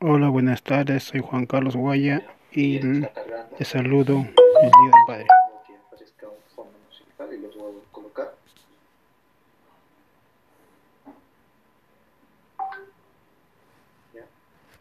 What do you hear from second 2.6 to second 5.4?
te saludo. El Día del Padre.